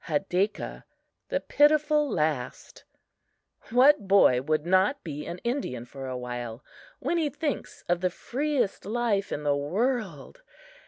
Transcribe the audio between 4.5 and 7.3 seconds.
not be an Indian for a while when he